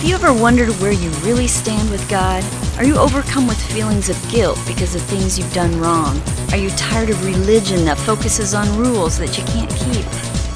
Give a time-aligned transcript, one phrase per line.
[0.00, 2.42] Have you ever wondered where you really stand with God?
[2.78, 6.18] Are you overcome with feelings of guilt because of things you've done wrong?
[6.52, 10.06] Are you tired of religion that focuses on rules that you can't keep?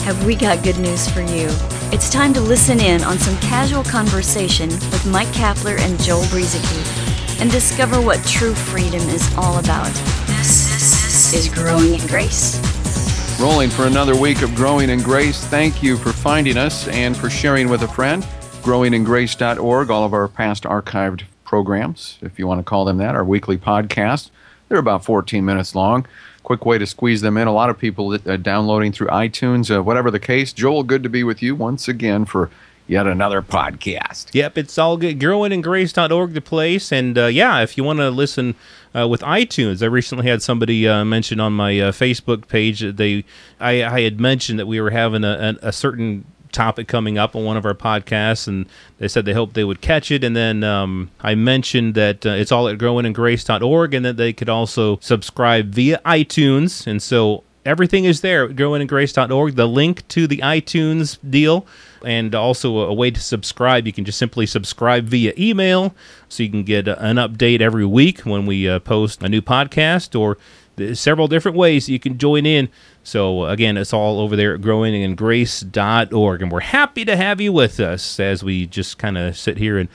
[0.06, 1.48] Have we got good news for you?
[1.92, 7.38] It's time to listen in on some casual conversation with Mike Kapler and Joel Brueseke
[7.38, 9.92] and discover what true freedom is all about.
[10.26, 12.58] This is Growing in Grace.
[13.38, 15.44] Rolling for another week of Growing in Grace.
[15.44, 18.26] Thank you for finding us and for sharing with a friend
[18.64, 23.22] growingingrace.org, all of our past archived programs, if you want to call them that, our
[23.22, 24.30] weekly podcast.
[24.68, 26.06] They're about 14 minutes long.
[26.44, 27.46] Quick way to squeeze them in.
[27.46, 30.54] A lot of people downloading through iTunes, uh, whatever the case.
[30.54, 32.50] Joel, good to be with you once again for
[32.86, 34.28] yet another podcast.
[34.32, 35.20] Yep, it's all good.
[35.20, 36.90] Growingingrace.org, the place.
[36.90, 38.54] And uh, yeah, if you want to listen
[38.96, 42.96] uh, with iTunes, I recently had somebody uh, mention on my uh, Facebook page that
[42.96, 43.26] they,
[43.60, 46.24] I, I, had mentioned that we were having a, a, a certain
[46.54, 48.66] topic coming up on one of our podcasts, and
[48.98, 50.24] they said they hoped they would catch it.
[50.24, 54.48] And then um, I mentioned that uh, it's all at growingingrace.org and that they could
[54.48, 56.86] also subscribe via iTunes.
[56.86, 59.56] And so everything is there at growingingrace.org.
[59.56, 61.66] The link to the iTunes deal
[62.04, 63.86] and also a way to subscribe.
[63.86, 65.94] You can just simply subscribe via email
[66.28, 70.18] so you can get an update every week when we uh, post a new podcast
[70.18, 70.38] or
[70.94, 72.68] several different ways you can join in.
[73.04, 76.42] So, again, it's all over there at growingingrace.org.
[76.42, 79.78] And we're happy to have you with us as we just kind of sit here
[79.78, 79.88] and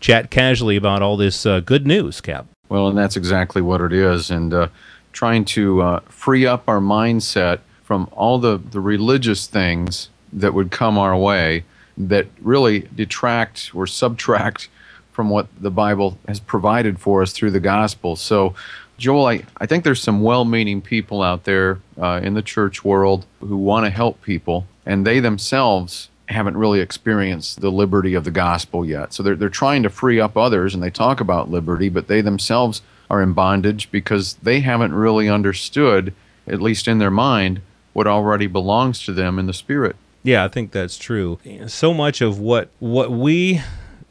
[0.00, 2.46] chat casually about all this uh, good news, Cap.
[2.68, 4.30] Well, and that's exactly what it is.
[4.30, 4.68] And uh,
[5.12, 10.72] trying to uh, free up our mindset from all the, the religious things that would
[10.72, 11.64] come our way
[11.96, 14.68] that really detract or subtract
[15.12, 18.16] from what the Bible has provided for us through the gospel.
[18.16, 18.54] So,
[18.98, 22.84] Joel, I, I think there's some well meaning people out there uh, in the church
[22.84, 28.24] world who want to help people, and they themselves haven't really experienced the liberty of
[28.24, 29.12] the gospel yet.
[29.12, 32.20] So they're, they're trying to free up others, and they talk about liberty, but they
[32.20, 36.12] themselves are in bondage because they haven't really understood,
[36.46, 37.60] at least in their mind,
[37.92, 39.94] what already belongs to them in the spirit.
[40.22, 41.38] Yeah, I think that's true.
[41.68, 43.62] So much of what what we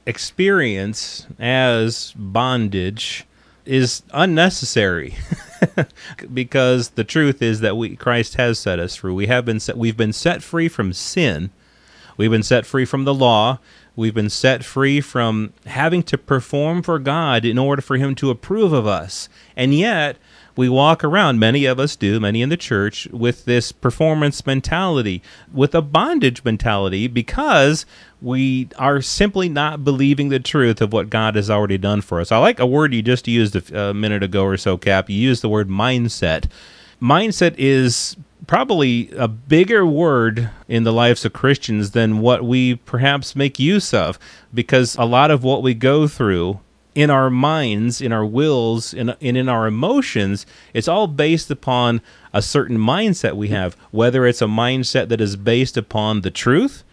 [0.06, 3.26] experience as bondage
[3.66, 5.16] is unnecessary
[6.34, 9.14] because the truth is that we Christ has set us free.
[9.14, 11.52] We have been set, we've been set free from sin.
[12.18, 13.60] We've been set free from the law.
[13.96, 18.30] We've been set free from having to perform for God in order for him to
[18.30, 19.30] approve of us.
[19.56, 20.18] And yet,
[20.56, 25.22] we walk around, many of us do, many in the church, with this performance mentality,
[25.52, 27.86] with a bondage mentality, because
[28.26, 32.32] we are simply not believing the truth of what God has already done for us.
[32.32, 35.12] I like a word you just used a, minute ago or so, Cap.
[35.12, 36.50] You used the word mindset.
[37.00, 43.36] Mindset is probably a bigger word in the lives of Christians than what we perhaps
[43.36, 44.18] make use of
[44.52, 46.60] because a lot of what we go through
[46.96, 52.02] in our minds, in our wills, and in, in our emotions, it's all based upon
[52.34, 56.84] a certain mindset we have, whether it's a mindset that is based upon the truth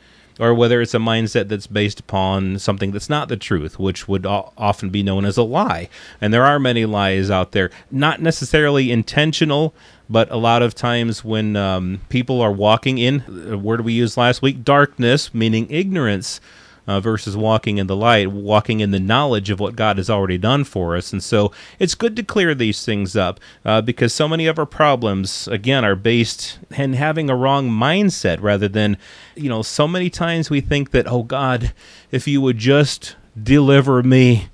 [0.42, 4.26] or whether it's a mindset that's based upon something that's not the truth, which would
[4.26, 5.88] often be known as a lie.
[6.20, 9.72] And there are many lies out there, not necessarily intentional,
[10.10, 14.16] but a lot of times when um, people are walking in, the word we used
[14.16, 16.40] last week, darkness, meaning ignorance
[16.86, 20.38] uh, versus walking in the light, walking in the knowledge of what God has already
[20.38, 21.12] done for us.
[21.12, 24.66] And so it's good to clear these things up uh, because so many of our
[24.66, 28.96] problems, again, are based in having a wrong mindset rather than,
[29.36, 31.72] you know, so many times we think that, oh God,
[32.10, 34.48] if you would just deliver me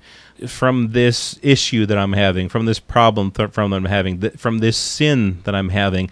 [0.47, 4.59] from this issue that I'm having, from this problem th- from I'm having, th- from
[4.59, 6.09] this sin that I'm having.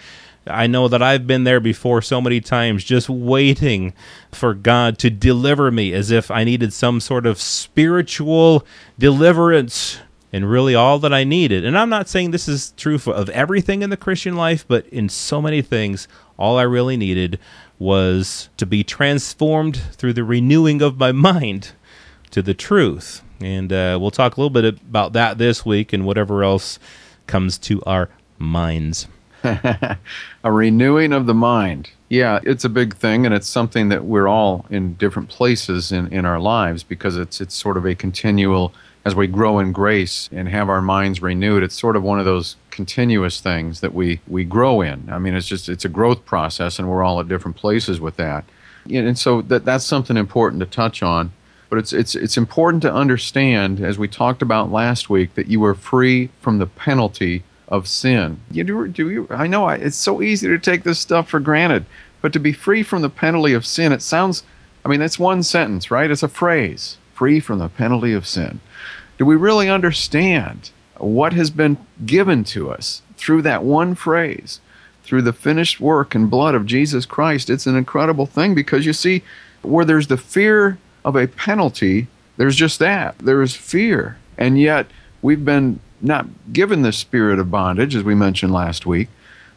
[0.50, 3.94] I know that I've been there before so many times, just waiting
[4.32, 8.66] for God to deliver me as if I needed some sort of spiritual
[8.98, 10.00] deliverance
[10.34, 11.66] and really all that I needed.
[11.66, 14.86] And I'm not saying this is true for, of everything in the Christian life, but
[14.88, 16.08] in so many things,
[16.38, 17.40] all I really needed
[17.80, 21.72] was to be transformed through the renewing of my mind
[22.32, 23.24] to the truth.
[23.40, 26.80] And uh, we'll talk a little bit about that this week and whatever else
[27.28, 29.08] comes to our minds.
[29.44, 29.98] a
[30.44, 31.92] renewing of the mind.
[32.10, 36.12] Yeah, it's a big thing, and it's something that we're all in different places in,
[36.14, 38.74] in our lives because it's it's sort of a continual
[39.06, 41.64] as we grow in grace and have our minds renewed.
[41.64, 45.10] It's sort of one of those continuous things that we we grow in.
[45.10, 48.18] I mean, it's just it's a growth process, and we're all at different places with
[48.18, 48.46] that.
[48.90, 51.32] And so that that's something important to touch on.
[51.70, 55.64] But it's it's it's important to understand, as we talked about last week, that you
[55.66, 58.40] are free from the penalty of sin.
[58.52, 61.40] You do, do you, I know I, it's so easy to take this stuff for
[61.40, 61.86] granted,
[62.22, 64.44] but to be free from the penalty of sin, it sounds,
[64.86, 66.10] I mean, that's one sentence, right?
[66.10, 68.60] It's a phrase free from the penalty of sin.
[69.18, 74.62] Do we really understand what has been given to us through that one phrase,
[75.04, 77.50] through the finished work and blood of Jesus Christ?
[77.50, 79.24] It's an incredible thing because you see,
[79.64, 83.18] where there's the fear of a penalty, there's just that.
[83.18, 84.18] There is fear.
[84.38, 84.86] And yet,
[85.22, 89.10] we've been not given the spirit of bondage, as we mentioned last week,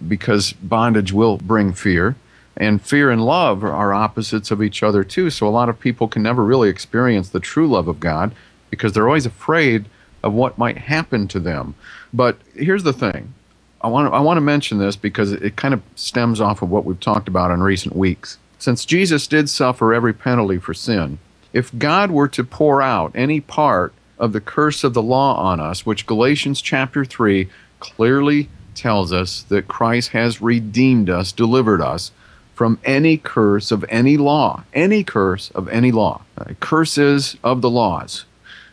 [0.07, 2.17] because bondage will bring fear.
[2.57, 5.31] And fear and love are opposites of each other, too.
[5.31, 8.35] So a lot of people can never really experience the true love of God
[8.71, 9.87] because they're always afraid
[10.23, 11.75] of what might happen to them.
[12.13, 13.33] But here's the thing
[13.81, 16.71] I want to, I want to mention this because it kind of stems off of
[16.71, 18.39] what we've talked about in recent weeks.
[18.59, 21.19] Since Jesus did suffer every penalty for sin,
[21.53, 25.59] if God were to pour out any part of the curse of the law on
[25.59, 27.49] us, which Galatians chapter 3
[27.81, 32.13] clearly tells us that Christ has redeemed us, delivered us
[32.55, 36.21] from any curse of any law, any curse of any law.
[36.37, 38.27] Uh, curses of the laws.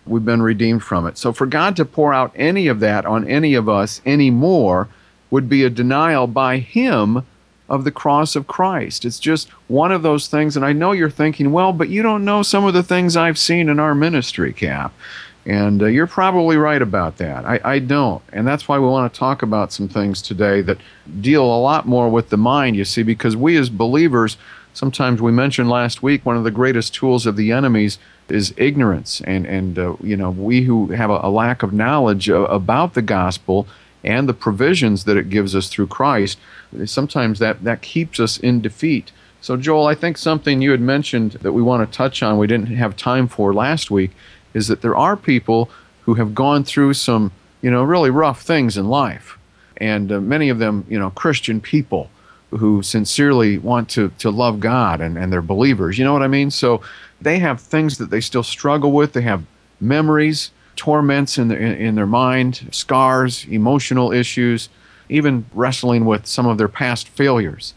[0.05, 1.17] We've been redeemed from it.
[1.17, 4.89] So for God to pour out any of that on any of us anymore
[5.29, 7.25] would be a denial by Him
[7.69, 9.05] of the cross of Christ.
[9.05, 10.55] It's just one of those things.
[10.55, 13.37] And I know you're thinking, well, but you don't know some of the things I've
[13.37, 14.93] seen in our ministry, Cap.
[15.47, 17.45] And uh, you're probably right about that.
[17.45, 18.21] I, I don't.
[18.33, 20.77] And that's why we want to talk about some things today that
[21.21, 24.35] deal a lot more with the mind, you see, because we as believers,
[24.73, 27.97] sometimes we mentioned last week, one of the greatest tools of the enemies
[28.27, 29.21] is ignorance.
[29.21, 32.93] And, and uh, you know, we who have a, a lack of knowledge uh, about
[32.93, 33.67] the gospel
[34.03, 36.37] and the provisions that it gives us through Christ,
[36.83, 39.13] sometimes that, that keeps us in defeat.
[39.39, 42.47] So, Joel, I think something you had mentioned that we want to touch on, we
[42.47, 44.11] didn't have time for last week,
[44.53, 45.69] is that there are people
[46.01, 49.37] who have gone through some, you know, really rough things in life.
[49.77, 52.09] And uh, many of them, you know, Christian people
[52.51, 55.97] who sincerely want to, to love God and, and they're believers.
[55.97, 56.49] You know what I mean?
[56.49, 56.81] So
[57.21, 59.13] they have things that they still struggle with.
[59.13, 59.43] They have
[59.81, 64.69] memories, torments in their, in, in their mind, scars, emotional issues,
[65.09, 67.73] even wrestling with some of their past failures.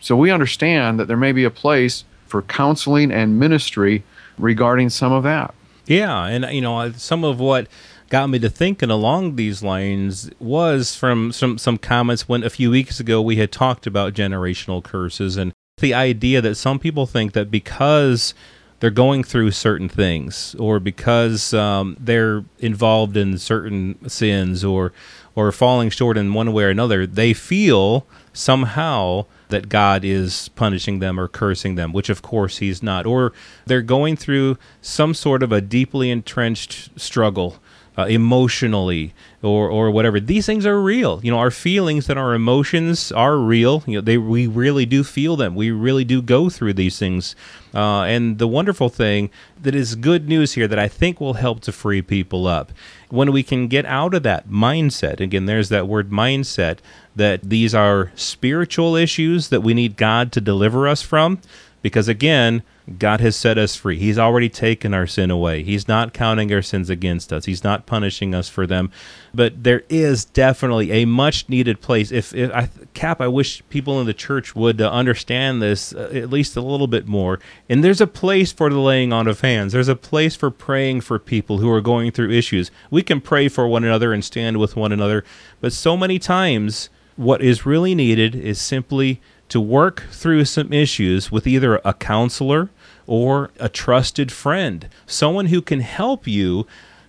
[0.00, 4.04] So we understand that there may be a place for counseling and ministry
[4.38, 5.54] regarding some of that.
[5.88, 7.66] Yeah, and you know, some of what
[8.10, 12.70] got me to thinking along these lines was from some some comments when a few
[12.70, 17.32] weeks ago we had talked about generational curses and the idea that some people think
[17.32, 18.34] that because
[18.80, 24.92] they're going through certain things or because um, they're involved in certain sins or
[25.34, 30.98] or falling short in one way or another, they feel somehow that God is punishing
[30.98, 33.06] them or cursing them, which of course He's not.
[33.06, 33.32] Or
[33.66, 37.58] they're going through some sort of a deeply entrenched struggle
[37.98, 39.12] uh, emotionally
[39.42, 40.20] or or whatever.
[40.20, 41.20] These things are real.
[41.24, 43.82] You know, our feelings and our emotions are real.
[43.86, 45.56] You know, they we really do feel them.
[45.56, 47.34] We really do go through these things.
[47.74, 49.30] Uh, and the wonderful thing
[49.60, 52.72] that is good news here that I think will help to free people up
[53.10, 55.18] when we can get out of that mindset.
[55.20, 56.78] Again, there's that word mindset
[57.18, 61.40] that these are spiritual issues that we need God to deliver us from
[61.82, 62.62] because again
[62.96, 63.98] God has set us free.
[63.98, 65.62] He's already taken our sin away.
[65.62, 67.44] He's not counting our sins against us.
[67.44, 68.90] He's not punishing us for them.
[69.34, 72.10] But there is definitely a much needed place.
[72.10, 76.10] If, if I cap, I wish people in the church would uh, understand this uh,
[76.14, 77.40] at least a little bit more.
[77.68, 79.72] And there's a place for the laying on of hands.
[79.72, 82.70] There's a place for praying for people who are going through issues.
[82.90, 85.24] We can pray for one another and stand with one another.
[85.60, 86.88] But so many times,
[87.18, 92.70] what is really needed is simply to work through some issues with either a counselor
[93.08, 96.64] or a trusted friend, someone who can help you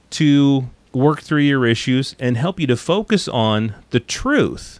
[0.09, 4.79] to work through your issues and help you to focus on the truth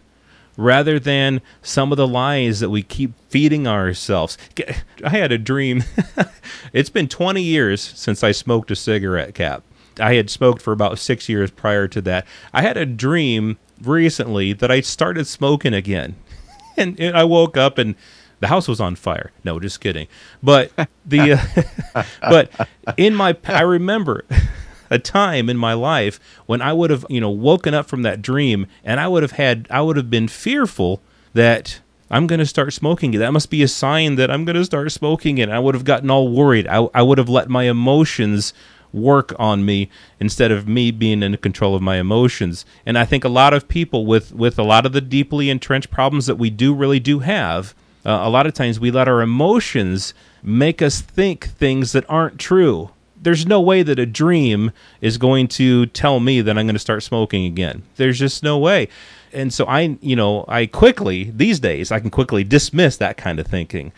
[0.56, 4.36] rather than some of the lies that we keep feeding ourselves.
[5.04, 5.84] I had a dream.
[6.72, 9.62] it's been 20 years since I smoked a cigarette cap.
[10.00, 12.26] I had smoked for about six years prior to that.
[12.52, 16.16] I had a dream recently that I started smoking again.
[16.76, 17.94] and, and I woke up and
[18.40, 19.32] the house was on fire.
[19.44, 20.08] No, just kidding.
[20.42, 20.72] But
[21.04, 21.32] the
[21.94, 24.24] uh, but in my I remember
[24.90, 28.22] a time in my life when I would have, you know, woken up from that
[28.22, 31.02] dream and I would have had I would have been fearful
[31.34, 31.80] that
[32.10, 33.12] I'm going to start smoking.
[33.12, 35.48] That must be a sign that I'm going to start smoking it.
[35.48, 36.66] I would have gotten all worried.
[36.66, 38.52] I, I would have let my emotions
[38.92, 42.64] work on me instead of me being in control of my emotions.
[42.84, 45.90] And I think a lot of people with with a lot of the deeply entrenched
[45.90, 49.22] problems that we do really do have, uh, a lot of times we let our
[49.22, 52.90] emotions make us think things that aren't true.
[53.22, 56.78] There's no way that a dream is going to tell me that I'm going to
[56.78, 57.82] start smoking again.
[57.96, 58.88] There's just no way.
[59.32, 63.38] And so I, you know, I quickly these days I can quickly dismiss that kind
[63.38, 63.92] of thinking.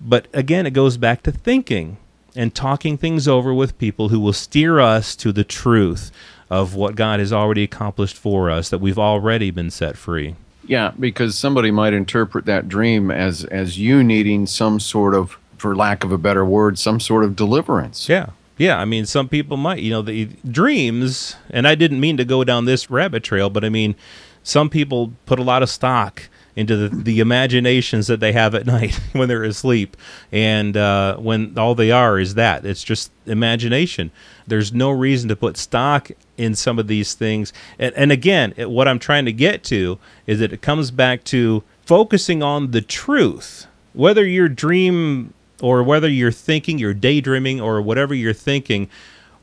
[0.00, 1.96] But again, it goes back to thinking
[2.36, 6.10] and talking things over with people who will steer us to the truth
[6.50, 10.36] of what God has already accomplished for us, that we've already been set free.
[10.66, 15.74] Yeah, because somebody might interpret that dream as as you needing some sort of, for
[15.74, 18.08] lack of a better word, some sort of deliverance.
[18.08, 18.30] Yeah.
[18.58, 22.24] Yeah, I mean, some people might, you know, the dreams, and I didn't mean to
[22.24, 23.94] go down this rabbit trail, but I mean,
[24.42, 28.66] some people put a lot of stock into the, the imaginations that they have at
[28.76, 29.96] night when they're asleep.
[30.32, 34.10] And uh, when all they are is that it's just imagination.
[34.46, 37.52] There's no reason to put stock in some of these things.
[37.78, 41.22] And, and again, it, what I'm trying to get to is that it comes back
[41.24, 43.68] to focusing on the truth.
[43.92, 48.88] Whether your dream or whether you're thinking, you're daydreaming, or whatever you're thinking,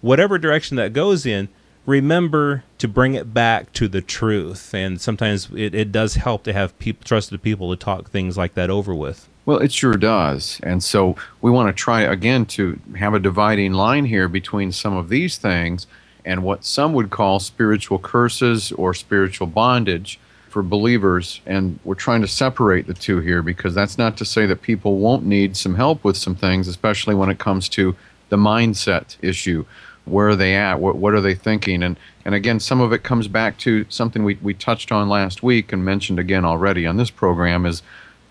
[0.01, 1.49] whatever direction that goes in,
[1.85, 4.73] remember to bring it back to the truth.
[4.73, 6.73] And sometimes it, it does help to have
[7.03, 9.27] trusted people to talk things like that over with.
[9.45, 10.59] Well, it sure does.
[10.63, 14.97] And so we want to try again to have a dividing line here between some
[14.97, 15.85] of these things
[16.25, 21.41] and what some would call spiritual curses or spiritual bondage for believers.
[21.45, 24.97] And we're trying to separate the two here because that's not to say that people
[24.97, 27.95] won't need some help with some things, especially when it comes to
[28.29, 29.65] the mindset issue
[30.05, 30.79] where are they at?
[30.79, 31.83] What, what are they thinking?
[31.83, 35.43] And, and again, some of it comes back to something we, we touched on last
[35.43, 37.81] week and mentioned again already on this program is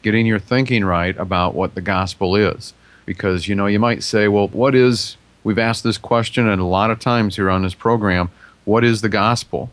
[0.03, 2.75] getting your thinking right about what the gospel is.
[3.07, 6.65] Because, you know, you might say, well, what is, we've asked this question and a
[6.65, 8.31] lot of times here on this program,
[8.65, 9.71] what is the gospel?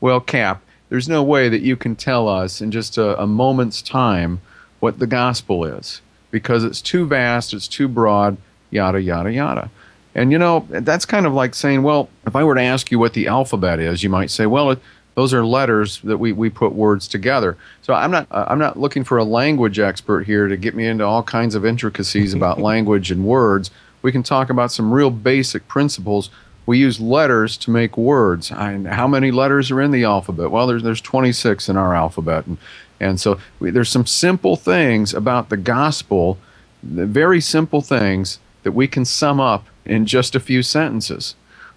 [0.00, 3.80] Well, Cap, there's no way that you can tell us in just a, a moment's
[3.80, 4.40] time
[4.80, 8.36] what the gospel is because it's too vast, it's too broad,
[8.70, 9.70] yada, yada, yada.
[10.14, 12.98] And you know, that's kind of like saying, well, if I were to ask you
[12.98, 14.78] what the alphabet is, you might say, well, it,
[15.14, 17.56] those are letters that we, we put words together.
[17.82, 20.86] So I'm not uh, I'm not looking for a language expert here to get me
[20.86, 23.70] into all kinds of intricacies about language and words.
[24.02, 26.30] We can talk about some real basic principles.
[26.66, 28.50] We use letters to make words.
[28.50, 30.50] I, how many letters are in the alphabet?
[30.50, 32.58] Well, there's there's 26 in our alphabet, and
[33.00, 36.38] and so we, there's some simple things about the gospel,
[36.82, 41.34] very simple things that we can sum up in just a few sentences.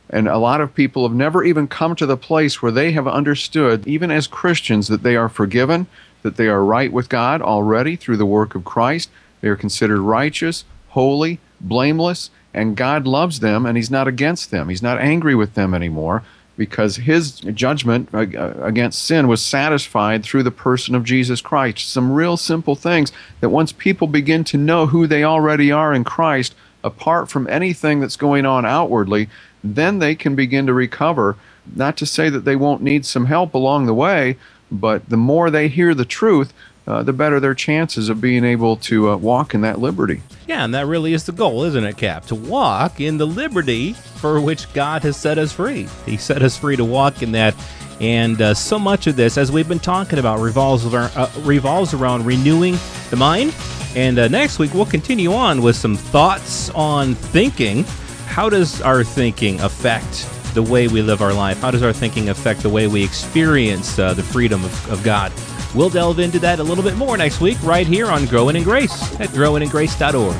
[0.09, 3.07] And a lot of people have never even come to the place where they have
[3.07, 5.87] understood, even as Christians, that they are forgiven,
[6.23, 9.09] that they are right with God already through the work of Christ.
[9.41, 14.69] They are considered righteous, holy, blameless, and God loves them and He's not against them.
[14.69, 16.23] He's not angry with them anymore
[16.55, 18.19] because His judgment uh,
[18.61, 21.89] against sin was satisfied through the person of Jesus Christ.
[21.89, 23.11] Some real simple things
[23.41, 27.99] that once people begin to know who they already are in Christ, apart from anything
[27.99, 29.29] that's going on outwardly,
[29.63, 31.35] then they can begin to recover.
[31.75, 34.37] Not to say that they won't need some help along the way,
[34.71, 36.53] but the more they hear the truth,
[36.87, 40.21] uh, the better their chances of being able to uh, walk in that liberty.
[40.47, 42.25] Yeah, and that really is the goal, isn't it, Cap?
[42.27, 45.87] To walk in the liberty for which God has set us free.
[46.05, 47.53] He set us free to walk in that.
[47.99, 51.93] And uh, so much of this, as we've been talking about, revolves around, uh, revolves
[51.93, 52.77] around renewing
[53.09, 53.53] the mind
[53.95, 57.83] and uh, next week, we'll continue on with some thoughts on thinking.
[58.25, 61.59] How does our thinking affect the way we live our life?
[61.61, 65.31] How does our thinking affect the way we experience uh, the freedom of, of God?
[65.75, 68.63] We'll delve into that a little bit more next week, right here on Growing in
[68.63, 70.35] Grace at growingingrace.org.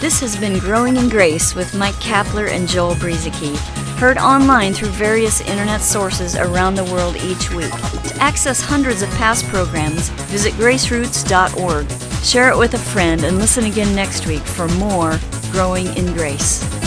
[0.00, 3.56] This has been Growing in Grace with Mike Kapler and Joel Brueseke,
[3.98, 7.70] heard online through various internet sources around the world each week.
[7.70, 12.09] To access hundreds of past programs, visit graceroots.org.
[12.22, 15.18] Share it with a friend and listen again next week for more
[15.52, 16.79] Growing in Grace.